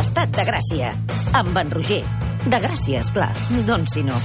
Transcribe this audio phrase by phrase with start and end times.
[0.00, 0.92] l'estat de Gràcia.
[1.36, 2.00] Amb en Roger.
[2.46, 3.34] De Gràcia, esclar.
[3.68, 4.16] Doncs si no.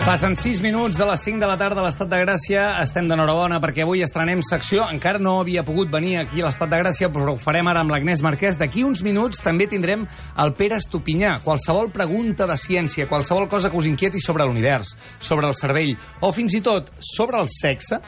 [0.00, 2.62] Passen 6 minuts de les 5 de la tarda a l'Estat de Gràcia.
[2.80, 4.86] Estem d'enhorabona perquè avui estrenem secció.
[4.88, 7.92] Encara no havia pogut venir aquí a l'Estat de Gràcia, però ho farem ara amb
[7.92, 8.56] l'Agnès Marquès.
[8.58, 10.06] D'aquí uns minuts també tindrem
[10.40, 11.34] el Pere Estupinyà.
[11.44, 15.92] Qualsevol pregunta de ciència, qualsevol cosa que us inquieti sobre l'univers, sobre el cervell,
[16.24, 18.00] o fins i tot sobre el sexe,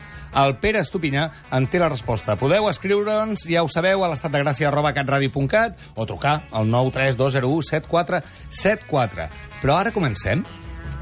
[0.43, 2.41] el Pere Estupinyà en té la resposta.
[2.41, 9.31] Podeu escriure'ns, ja ho sabeu, a l'estatdegràcia arroba catradio.cat o trucar al 93201 7474.
[9.61, 10.43] Però ara comencem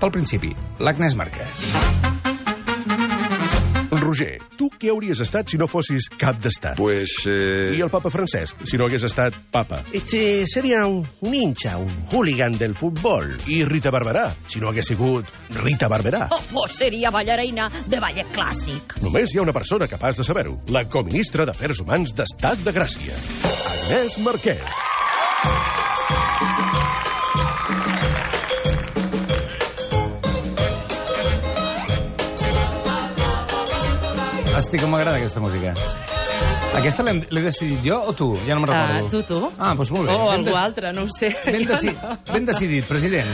[0.01, 1.69] pel principi, l'Agnès Marquès.
[3.91, 6.79] Roger, tu què hauries estat si no fossis cap d'estat?
[6.79, 7.13] Pues...
[7.29, 7.77] Eh...
[7.77, 9.83] I el papa Francesc, si no hagués estat papa?
[9.93, 13.37] Este sería un, un hincha, un hooligan del fútbol.
[13.51, 16.29] I Rita Barberà, si no hagués sigut Rita Barberà?
[16.31, 18.99] Oh, oh, seria ballarina de ballet clàssic.
[19.05, 20.57] Només hi ha una persona capaç de saber-ho.
[20.75, 23.19] La coministra d'Afers Humans d'Estat de Gràcia,
[23.51, 25.90] Agnès Marquès.
[34.71, 35.73] Estic com m'agrada aquesta música.
[36.79, 38.29] Aquesta l'he decidit jo o tu?
[38.47, 39.11] Ja no me'n Ah, recordo.
[39.11, 39.53] tu, tu.
[39.59, 40.15] Ah, doncs molt bé.
[40.15, 41.33] O Ben algú dec- altre, no ho sé.
[41.45, 42.19] Ben, deci no.
[42.33, 43.27] ben decidit, president.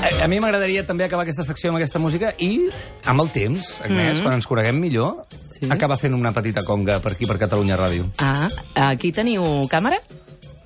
[0.00, 2.68] A, a mi m'agradaria també acabar aquesta secció amb aquesta música i,
[3.04, 4.22] amb el temps, Agnès, Mhm.
[4.24, 5.68] quan ens coneguem millor, Sí.
[5.70, 8.10] acaba fent una petita conga per aquí, per Catalunya Ràdio.
[8.18, 8.48] Ah,
[8.90, 10.00] aquí teniu càmera?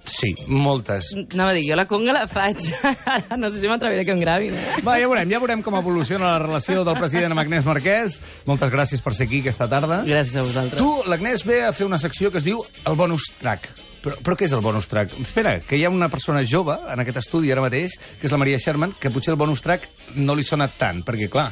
[0.09, 1.11] Sí, moltes.
[1.35, 2.63] Anava a dir, jo la conga la faig.
[2.83, 4.55] Ara no sé si m'atreviré que em gravin.
[4.57, 4.79] Eh?
[4.87, 8.19] Va, ja veurem, ja veurem com evoluciona la relació del president amb Agnès Marquès.
[8.49, 10.01] Moltes gràcies per ser aquí aquesta tarda.
[10.09, 10.81] Gràcies a vosaltres.
[10.81, 13.69] Tu, l'Agnès, ve a fer una secció que es diu el bonus track.
[14.03, 15.13] Però, però què és el bonus track?
[15.21, 18.39] Espera, que hi ha una persona jove en aquest estudi ara mateix, que és la
[18.39, 21.49] Maria Sherman, que potser el bonus track no li sona tant, perquè, clar,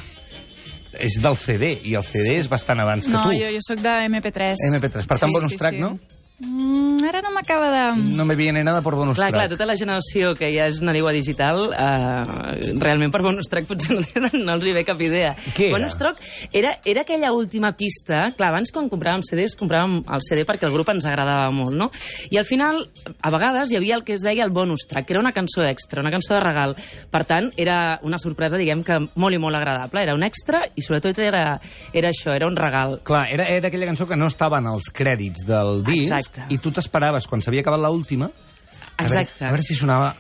[0.97, 3.34] és del CD, i el CD és bastant abans que No, tu.
[3.37, 4.62] jo, jo sóc de MP3.
[4.71, 5.11] MP3.
[5.11, 5.97] Per tant, bonus track, no?
[6.39, 8.13] Mm, ara no m'acaba de...
[8.13, 9.55] No me viene nada por bonus Clar, clar, track.
[9.57, 13.97] tota la generació que ja és una digua digital, eh, realment per bonus track potser
[13.97, 15.31] no, tenen, no els hi ve cap idea.
[15.57, 15.79] Què era?
[15.79, 16.21] Bonus track
[16.53, 20.75] era, era aquella última pista, clar, abans quan compràvem CDs, compràvem el CD perquè el
[20.77, 21.89] grup ens agradava molt, no?
[22.29, 22.83] I al final,
[23.17, 25.65] a vegades, hi havia el que es deia el bonus track, que era una cançó
[25.65, 26.77] extra, una cançó de regal.
[27.11, 30.05] Per tant, era una sorpresa, diguem que molt i molt agradable.
[30.05, 31.57] Era un extra i sobretot era,
[31.97, 32.99] era això, era un regal.
[33.09, 36.26] Clar, era, era aquella cançó que no estava en els crèdits del disc Exacte.
[36.51, 38.29] I tu t'esperaves, quan s'havia acabat l'última,
[38.97, 40.15] a veure, a veure si sonava...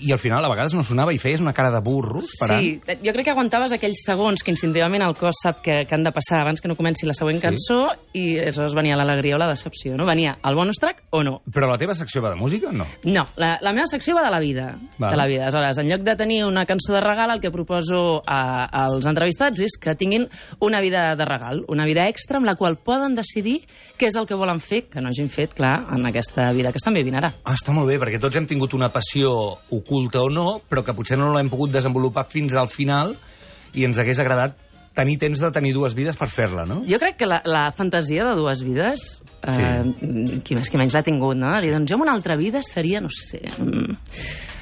[0.00, 2.62] I al final, a vegades no sonava i feies una cara de burro esperant.
[2.64, 6.04] Sí, jo crec que aguantaves aquells segons que instintivament el cos sap que, que han
[6.06, 7.46] de passar abans que no comenci la següent Sí.
[7.46, 7.80] cançó
[8.16, 10.06] i aleshores venia l'alegria o la decepció, no?
[10.06, 11.40] Venia el bonus track o no.
[11.52, 12.86] Però la teva secció va de música, no?
[13.04, 14.78] No, la, la meva secció va de la vida.
[14.98, 15.10] Val.
[15.10, 15.42] De la vida.
[15.44, 19.60] Aleshores, en lloc de tenir una cançó de regal, el que proposo a, als entrevistats
[19.60, 20.26] és que tinguin
[20.60, 23.60] una vida de regal, una vida extra amb la qual poden decidir
[23.98, 26.78] què és el que volen fer, que no hagin fet, clar, en aquesta vida que
[26.80, 27.32] estan vivint ara.
[27.44, 29.30] Ah, està molt bé, perquè tots hem tingut una passió
[29.68, 33.14] oculta o no, però que potser no l'hem pogut desenvolupar fins al final
[33.74, 34.56] i ens hagués agradat
[34.94, 36.80] tenir temps de tenir dues vides per fer-la, no?
[36.86, 39.04] Jo crec que la, la fantasia de dues vides,
[39.46, 39.82] eh,
[40.44, 41.52] qui més qui menys l'ha tingut, no?
[41.62, 43.42] Dir, doncs jo en una altra vida seria, no sé...
[43.58, 43.98] mm,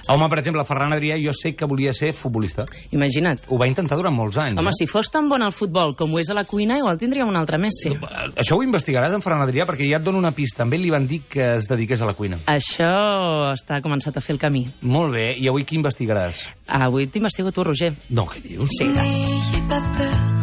[0.09, 2.65] Home, per exemple, Ferran Adrià, jo sé que volia ser futbolista.
[2.97, 3.45] Imagina't.
[3.53, 4.59] Ho va intentar durant molts anys.
[4.61, 4.79] Home, eh?
[4.79, 7.37] si fos tan bon al futbol com ho és a la cuina, igual tindríem un
[7.37, 7.93] altre Messi.
[8.35, 10.65] Això ho investigaràs en Ferran Adrià, perquè ja et dono una pista.
[10.65, 12.41] Amb ell li van dir que es dediqués a la cuina.
[12.49, 14.65] Això està començat a fer el camí.
[14.89, 16.47] Molt bé, i avui qui investigaràs?
[16.81, 17.93] Avui t'investigo tu, Roger.
[18.11, 18.73] No, què dius?
[18.79, 19.05] Sí, tant.
[19.05, 20.39] N'ayez pas peur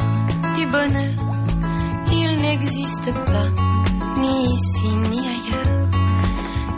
[0.55, 1.13] du bonheur,
[2.11, 3.49] il n'existe pas,
[4.17, 5.64] ni ici ni ailleurs.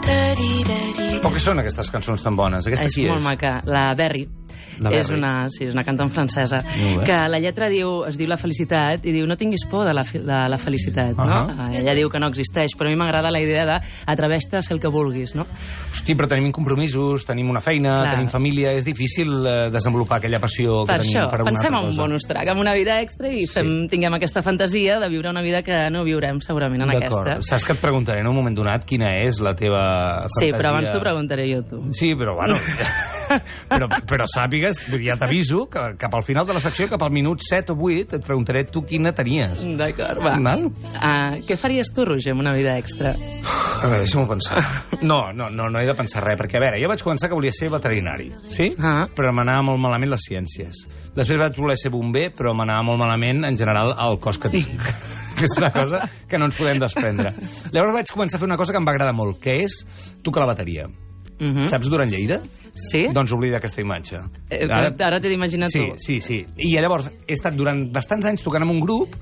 [0.08, 2.66] Però què són aquestes cançons tan bones?
[2.68, 3.26] Aquesta És qui molt és?
[3.26, 3.50] maca.
[3.68, 4.24] La Berry.
[4.78, 5.18] La és Berry.
[5.18, 6.62] una, sí, és una cantant francesa
[7.04, 10.02] que la lletra diu, es diu la felicitat i diu no tinguis por de la,
[10.02, 11.24] de la felicitat no?
[11.24, 11.68] Ahà.
[11.72, 14.62] Eh, ella diu que no existeix però a mi m'agrada la idea de atreveix-te a
[14.62, 15.46] ser el que vulguis no?
[15.92, 18.12] Hosti, però tenim compromisos, tenim una feina, Clar.
[18.14, 21.78] tenim família, és difícil eh, desenvolupar aquella passió per que tenim això, per una pensem
[21.78, 25.30] en un bonus track amb una vida extra i fem, tinguem aquesta fantasia de viure
[25.30, 28.54] una vida que no viurem segurament en aquesta Saps que et preguntaré en un moment
[28.56, 29.82] donat quina és la teva
[30.26, 30.46] fantasia?
[30.46, 32.58] sí, però abans t'ho preguntaré jo tu Sí, però bueno...
[33.70, 37.42] però, però sàpigues, ja t'aviso, que cap al final de la secció, cap al minut
[37.44, 39.64] 7 o 8, et preguntaré tu quina tenies.
[39.78, 40.36] D'acord, va.
[40.44, 40.66] Val?
[40.68, 43.14] Uh, què faries tu, Roger, amb una vida extra?
[43.14, 44.62] A veure, deixa'm pensar.
[45.02, 47.38] No, no, no, no he de pensar res, perquè, a veure, jo vaig començar que
[47.38, 48.72] volia ser veterinari, sí?
[48.78, 49.04] Ah.
[49.14, 50.82] Però m'anava molt malament les ciències.
[51.14, 54.88] Després vaig voler ser bomber, però m'anava molt malament, en general, el cos que tinc.
[55.42, 57.32] és una cosa que no ens podem desprendre.
[57.74, 59.82] Llavors vaig començar a fer una cosa que em va agradar molt, que és
[60.26, 60.88] tocar la bateria.
[61.40, 61.66] Mhm.
[61.66, 62.40] Saps Duran Lleida?
[62.74, 63.06] Sí?
[63.12, 64.16] Doncs oblida aquesta imatge.
[64.50, 65.94] Eh, Ara, ara t'he d'imaginar Sí, tu.
[65.98, 66.44] sí, sí.
[66.56, 69.14] I llavors he estat durant bastants anys tocant amb un grup,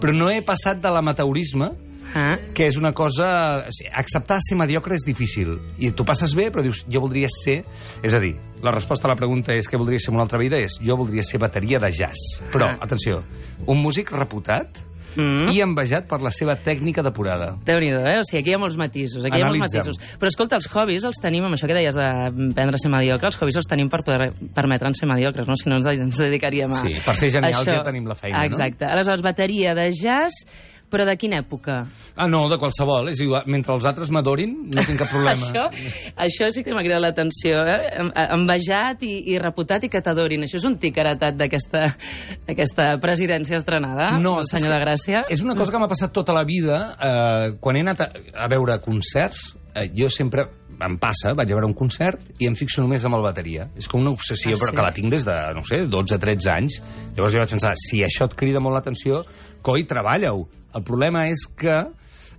[0.00, 1.70] però no he passat de l'amateurisme,
[2.16, 3.64] Ah, que és una cosa...
[3.92, 5.56] Acceptar ser mediocre és difícil.
[5.82, 7.64] I tu passes bé, però dius, jo voldria ser...
[8.04, 10.38] És a dir, la resposta a la pregunta és què voldria ser en una altra
[10.38, 12.38] vida és jo voldria ser bateria de jazz.
[12.52, 12.78] Però, Ah.
[12.86, 13.18] atenció,
[13.66, 14.78] un músic reputat
[15.16, 15.52] mm.
[15.54, 17.54] i envejat per la seva tècnica depurada.
[17.66, 18.18] déu nhi eh?
[18.20, 19.94] O sigui, aquí hi ha molts matisos, aquí hi ha molts Analitzem.
[19.94, 20.18] matisos.
[20.20, 23.40] Però escolta, els hobbies els tenim, amb això que deies d'aprendre a ser mediocre, els
[23.40, 25.56] hobbies els tenim per poder permetre'ns ser mediocres, no?
[25.60, 26.82] Si no ens, ens dedicaríem a...
[26.82, 27.80] Sí, per ser genials això.
[27.80, 28.50] ja tenim la feina, no?
[28.50, 28.86] Exacte.
[28.88, 30.44] Aleshores, bateria de jazz,
[30.94, 31.80] però de quina època?
[32.14, 33.08] Ah, no, de qualsevol.
[33.10, 35.34] És igual, mentre els altres m'adorin, no tinc cap problema.
[35.50, 35.64] Això,
[36.28, 37.90] això sí que m'ha cridat l'atenció, eh?
[38.04, 40.46] Em- Envejat i, i reputat i que t'adorin.
[40.46, 41.34] Això és un tic heretat
[42.46, 45.24] d'aquesta presidència estrenada, No, el senyor de Gràcia.
[45.32, 46.78] És una cosa que m'ha passat tota la vida.
[46.94, 48.08] Eh, quan he anat a,
[48.46, 50.46] a veure concerts, eh, jo sempre
[50.84, 53.68] em passa, vaig a veure un concert i em fixo només amb el bateria.
[53.78, 54.76] És com una obsessió, Ah, però sí?
[54.76, 56.80] que la tinc des de, no sé, 12-13 anys.
[57.16, 59.22] Llavors jo vaig pensar, si això et crida molt l'atenció,
[59.62, 60.46] coi, treballa-ho.
[60.74, 61.74] El problema és que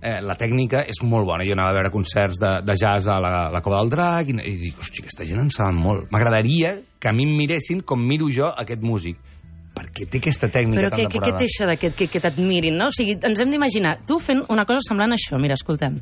[0.00, 1.44] eh, la tècnica és molt bona.
[1.46, 4.36] Jo anava a veure concerts de, de jazz a la, la Cova del Drac i,
[4.36, 6.10] i dic, hosti, aquesta gent en saben molt.
[6.12, 9.18] M'agradaria que a mi em miressin com miro jo aquest músic
[9.76, 11.44] perquè té aquesta tècnica Però tan què, què, què depurada.
[11.44, 12.88] això d'aquest que, que t'admirin, no?
[12.88, 15.36] O sigui, ens hem d'imaginar tu fent una cosa semblant a això.
[15.40, 16.00] Mira, escoltem.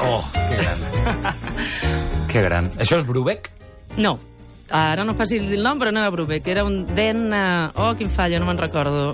[0.00, 0.78] Oh, que gran.
[2.32, 2.70] que gran.
[2.80, 3.50] Això és Brubeck?
[4.00, 4.16] No,
[4.72, 7.28] ara no facis el nom, però no era Brubeck, era un Den...
[7.28, 7.70] Uh...
[7.76, 9.12] Oh, quin falla, no me'n recordo.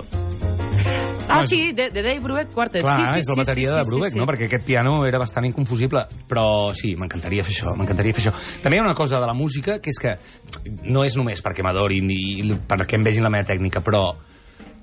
[1.29, 2.81] Ah, sí, de, de Dave Brubeck Quartet.
[2.81, 4.19] Clar, sí, sí, és la bateria sí, de sí, Brubeck, sí, sí.
[4.19, 4.25] no?
[4.25, 6.01] Perquè aquest piano era bastant inconfusible.
[6.27, 8.33] Però sí, m'encantaria fer això, m'encantaria fer això.
[8.63, 10.15] També hi ha una cosa de la música, que és que
[10.89, 12.23] no és només perquè m'adorin i
[12.67, 14.03] perquè em vegin la meva tècnica, però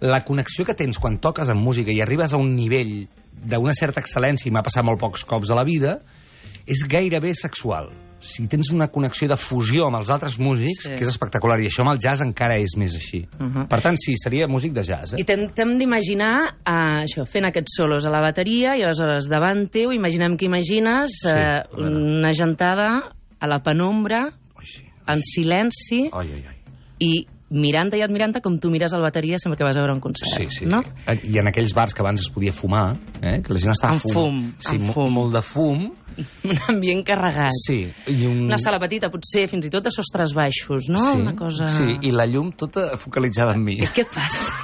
[0.07, 4.01] la connexió que tens quan toques amb música i arribes a un nivell d'una certa
[4.05, 5.99] excel·lència, i m'ha passat molt pocs cops a la vida,
[6.67, 7.91] és gairebé sexual.
[8.19, 10.95] Si tens una connexió de fusió amb els altres músics, Sí.
[10.95, 13.27] que és espectacular, i això amb el jazz encara és més així.
[13.39, 13.69] Mhm.
[13.69, 15.13] Per tant, sí, seria músic de jazz.
[15.15, 15.21] Eh?
[15.21, 19.69] I t'hem t'hem d'imaginar uh, això, fent aquests solos a la bateria i aleshores davant
[19.71, 24.83] teu imaginem que imagines Sí, uh, una gentada a la penombra, Ai, sí.
[25.07, 26.57] en silenci Ai, ai, ai.
[26.99, 30.01] i mirant-te i admirant-te com tu mires el bateria sempre que vas a veure un
[30.03, 30.33] concert.
[30.35, 30.67] Sí, sí.
[30.67, 30.81] No?
[31.07, 33.39] I en aquells bars que abans es podia fumar, eh?
[33.45, 35.13] que la gent estava Amb fum, sí, amb fum.
[35.15, 35.87] molt de fum.
[36.49, 37.53] Un ambient carregat.
[37.67, 38.47] Sí, i un...
[38.47, 41.03] Una sala petita, potser fins i tot de sostres baixos, no?
[41.13, 41.67] sí, Una cosa...
[41.69, 43.77] Sí, i la llum tota focalitzada en mi.
[43.85, 44.55] I què passa?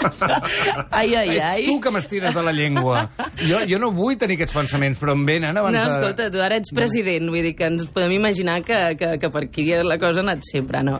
[0.90, 1.64] ai, ai, Ets ai.
[1.68, 3.04] tu que m'estires de la llengua.
[3.38, 5.92] Jo, jo no vull tenir aquests pensaments, però em venen abans No, de...
[5.94, 9.44] escolta, tu ara ets president, vull dir que ens podem imaginar que, que, que per
[9.46, 10.98] aquí la cosa ha anat sempre, no?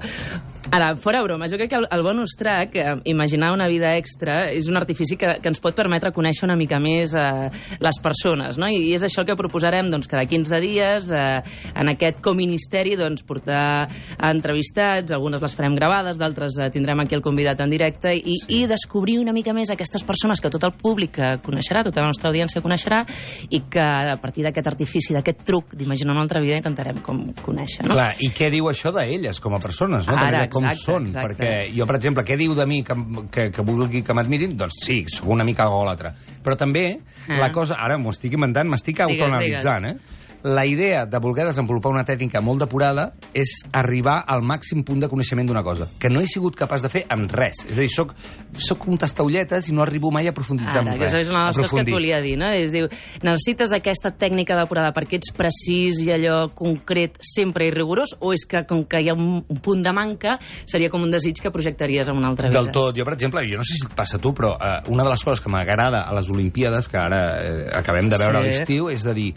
[0.70, 4.52] Ara, fora broma, jo crec que el, el bonus track, eh, imaginar una vida extra,
[4.54, 7.48] és un artifici que, que ens pot permetre conèixer una mica més eh,
[7.82, 8.68] les persones, no?
[8.70, 11.40] I, I és això el que proposarem, doncs, cada 15 dies, eh,
[11.74, 13.88] en aquest coministeri, doncs, portar
[14.28, 18.60] entrevistats, algunes les farem gravades, d'altres eh, tindrem aquí el convidat en directe, i, sí.
[18.60, 22.12] i descobrir una mica més aquestes persones que tot el públic eh, coneixerà, tota la
[22.12, 23.02] nostra audiència coneixerà,
[23.50, 27.88] i que a partir d'aquest artifici, d'aquest truc d'imaginar una altra vida, intentarem com conèixer,
[27.90, 27.98] no?
[27.98, 30.14] Clar, i què diu això d'elles com a persones, no?
[30.14, 31.34] Ara, També de com exacte, són, exacte.
[31.34, 32.96] perquè jo, per exemple, què diu de mi que,
[33.32, 34.56] que, que vulgui que m'admirin?
[34.60, 36.14] Doncs sí, sóc una mica agòlatra.
[36.44, 36.86] Però també
[37.28, 37.36] Ah.
[37.38, 37.76] la cosa...
[37.80, 39.96] Ara m'ho estic inventant, m'estic autoanalitzant, eh?
[40.42, 45.08] La idea de voler desenvolupar una tècnica molt depurada és arribar al màxim punt de
[45.10, 47.66] coneixement d'una cosa, que no he sigut capaç de fer amb res.
[47.68, 48.14] És a dir, soc,
[48.56, 51.12] soc un tastaulletes i no arribo mai a profunditzar Ara, en res.
[51.14, 52.48] és una de les coses que et volia dir, no?
[52.56, 52.88] És diu,
[53.22, 58.46] necessites aquesta tècnica depurada perquè ets precís i allò concret sempre i rigorós, o és
[58.48, 61.52] que com que hi ha un, un punt de manca, seria com un desig que
[61.52, 62.62] projectaries en una altra vida?
[62.62, 62.96] Del tot.
[62.96, 65.10] Jo, per exemple, jo no sé si et passa a tu, però eh, una de
[65.12, 68.40] les coses que m'agrada a les Olimpíades, que ara eh, acabem de veure Sí.
[68.40, 69.34] a l'estiu, és de dir,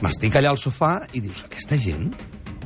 [0.00, 2.08] m'estic allà al sofà i dius, aquesta gent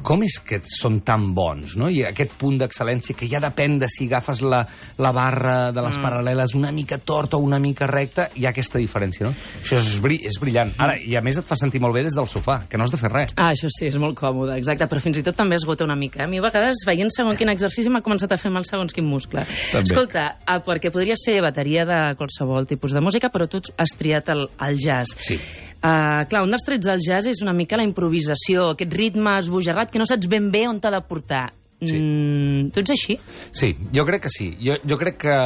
[0.07, 1.89] com és que són tan bons, no?
[1.91, 4.61] I aquest punt d'excel·lència que ja depèn de si agafes la,
[5.03, 6.05] la barra de les mm.
[6.05, 9.35] paral·leles una mica torta o una mica recta, hi ha aquesta diferència, no?
[9.35, 10.71] Això és, bri és brillant.
[10.83, 12.95] Ara, i a més et fa sentir molt bé des del sofà, que no has
[12.95, 13.35] de fer res.
[13.35, 16.23] Ah, això sí, és molt còmode, exacte, però fins i tot també esgota una mica.
[16.25, 19.09] A mi a vegades, veient segons quin exercici, m'ha començat a fer mal segons quin
[19.11, 19.43] muscle.
[19.73, 19.85] També.
[19.91, 24.31] Escolta, ah, perquè podria ser bateria de qualsevol tipus de música, però tu has triat
[24.35, 25.19] el, el jazz.
[25.27, 25.41] Sí.
[25.77, 29.93] Uh, clar, un dels trets del jazz és una mica la improvisació, aquest ritme esbojarrat
[29.97, 31.47] que no saps ben bé on t'ha de portar.
[31.81, 31.97] Sí.
[31.97, 33.17] Mm, tu ets així?
[33.53, 34.53] Sí, jo crec que sí.
[34.61, 35.39] Jo, jo crec que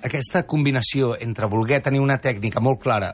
[0.00, 3.12] aquesta combinació entre voler tenir una tècnica molt clara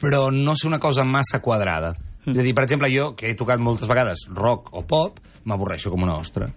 [0.00, 1.92] però no ser una cosa massa quadrada.
[2.24, 2.32] Mm.
[2.32, 5.92] És a dir, per exemple, jo, que he tocat moltes vegades rock o pop, m'avorreixo
[5.92, 6.48] com una ostra.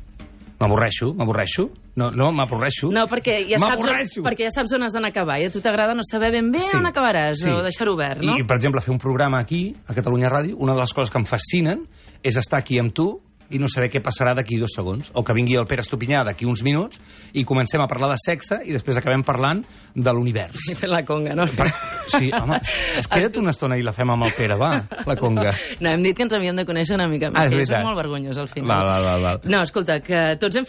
[0.61, 1.67] M'avorreixo, m'avorreixo.
[1.95, 2.89] No, no, m'avorreixo.
[2.91, 4.21] No, perquè ja, saps, M'avorreixo.
[4.25, 6.49] perquè ja saps on has d'anar a acabar i a tu t'agrada no saber ben
[6.51, 6.75] bé Sí.
[6.75, 7.49] on acabaràs Sí.
[7.51, 8.33] o deixar-ho obert, no?
[8.37, 11.19] I, per exemple, fer un programa aquí, a Catalunya Ràdio, una de les coses que
[11.19, 11.85] em fascinen
[12.23, 13.21] és estar aquí amb tu
[13.51, 15.11] i no saber què passarà d'aquí dos segons.
[15.13, 17.01] O que vingui el Pere Estupinyà d'aquí uns minuts
[17.33, 19.63] i comencem a parlar de sexe i després acabem parlant
[19.95, 20.69] de l'univers.
[20.71, 21.45] I fent la conga, no?
[21.57, 21.67] Per...
[22.13, 22.57] Sí, home,
[22.97, 24.71] es queda't una estona i la fem amb el Pere, va,
[25.05, 25.51] la conga.
[25.79, 27.97] No, hem dit que ens havíem de conèixer una mica més, Ah, és que molt
[27.99, 28.69] vergonyós al final.
[28.73, 29.39] Val, val, val, val.
[29.51, 30.65] No, escolta, que tots hem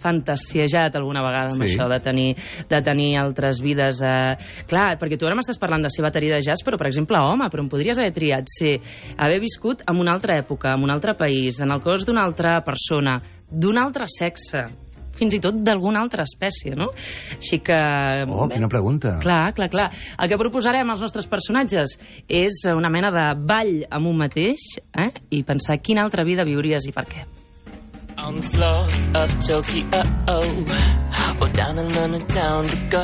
[0.00, 1.74] fantasiejat alguna vegada amb Sí.
[1.74, 2.36] això de tenir,
[2.68, 4.02] de tenir altres vides.
[4.02, 4.64] Eh...
[4.68, 7.48] Clar, perquè tu ara m'estàs parlant de ser bateria de jazz, però, per exemple, home,
[7.52, 8.76] però em podries haver triat ser
[9.16, 12.58] haver viscut en una altra època, en un altre país, en el cos d'una altra
[12.64, 13.16] persona,
[13.48, 14.66] d'un altre sexe,
[15.16, 16.90] fins i tot d'alguna altra espècie, no?
[17.38, 17.78] Així que...
[18.28, 19.14] Oh, quina pregunta.
[19.22, 19.88] Clar, clar, clar.
[20.20, 21.96] El que proposarem als nostres personatges
[22.28, 25.10] és una mena de ball amb un mateix eh?
[25.32, 27.24] i pensar quina altra vida viuries i per què.
[28.18, 29.84] On the floor of Tokyo,
[31.40, 33.02] or down another town to go.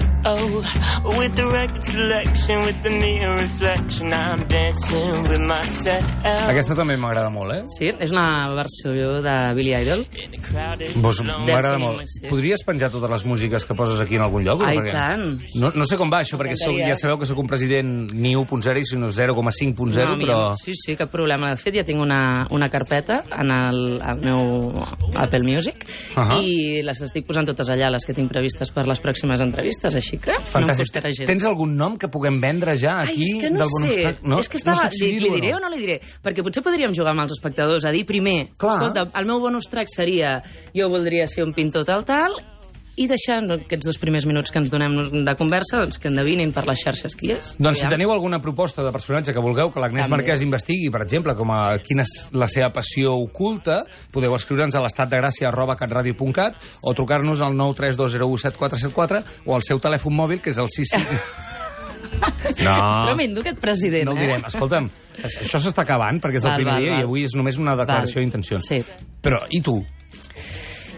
[1.19, 6.03] With the record selection, with the near reflection, I'm dancing with myself.
[6.49, 7.61] Aquesta també m'agrada molt, eh?
[7.77, 8.25] Sí, és una
[8.57, 10.07] versió de Billy Idol.
[10.25, 12.09] In Vos m'agrada molt.
[12.31, 14.63] Podries penjar totes les músiques que poses aquí en algun lloc?
[14.65, 15.45] o Ai, perquè- tant.
[15.61, 18.35] No, no sé com va això, perquè soc, ja sabeu que sóc un president ni
[18.35, 20.41] 1.0, sinó 0,5.0 No, però...
[20.57, 21.53] Sí, sí, cap problema.
[21.53, 24.73] De fet, ja tinc una, una carpeta en el, el meu
[25.17, 25.85] Apple Music
[26.17, 26.39] Ahà.
[26.43, 30.19] i les estic posant totes allà, les que tinc previstes per les pròximes entrevistes, així
[30.23, 30.87] que no em Fantàstic.
[30.87, 31.29] costarà gens.
[31.29, 33.29] Tens algun nom que puguem vendre ja Ai, aquí?
[33.29, 33.99] és que no sé.
[34.23, 34.39] No?
[34.39, 34.77] És que estava...
[34.77, 36.01] no saps si li, li diré o o no li diré?
[36.23, 38.79] Perquè potser podríem jugar amb els espectadors a dir primer, Clar.
[38.79, 40.39] escolta, el meu bonus track seria
[40.75, 42.39] jo voldria ser un pintor tal, tal,
[43.01, 46.53] i deixar no, aquests dos primers minuts que ens donem de conversa doncs, que endevinin
[46.53, 47.55] per les xarxes qui és.
[47.63, 50.11] Doncs si teniu alguna proposta de personatge que vulgueu que l'Agnès.
[50.13, 53.81] Marquès investigui, per exemple, com a quina és la seva passió oculta,
[54.13, 60.43] podeu escriure'ns a l'estatdegràcia arroba catradio.cat o trucar-nos al 932017474 o al seu telèfon mòbil,
[60.45, 61.61] que és el 65...
[62.47, 64.21] És tremendo, aquest president, No eh?
[64.21, 64.43] direm.
[64.47, 64.89] Escolta'm,
[65.25, 67.01] això s'està acabant perquè és el Val, primer val, dia val.
[67.01, 68.67] i avui és només una declaració d'intencions.
[68.69, 68.83] Sí.
[69.23, 69.79] Però, i tu?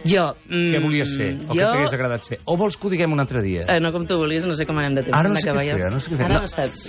[0.05, 0.25] Jo...
[0.51, 1.31] Mm, Què volies ser?
[1.49, 1.61] O jo...
[1.61, 2.39] què t'hagués agradat ser?
[2.45, 3.65] O vols que ho diguem un altre dia?
[3.73, 5.17] Eh, no com tu volies, no sé com anem de temps.
[5.17, 6.27] Ara no sé què fer, no sé què fer.
[6.27, 6.41] Ara No.
[6.45, 6.85] no saps.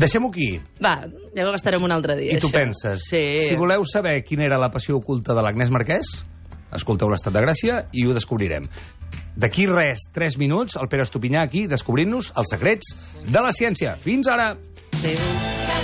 [0.00, 0.48] Deixem-ho aquí.
[0.80, 0.94] Va,
[1.36, 2.54] ja ho gastarem un altre dia, I tu això.
[2.60, 3.24] penses, Sí.
[3.48, 6.06] si voleu saber quina era la passió oculta de l'Agnès Marquès,
[6.72, 8.64] escolteu l'Estat de Gràcia i ho descobrirem.
[9.36, 12.94] D'aquí res, 3 minuts, el Pere Estupinyà aquí descobrint-nos els secrets
[13.26, 13.96] de la ciència.
[13.98, 14.52] Fins ara!
[15.00, 15.79] Adéu.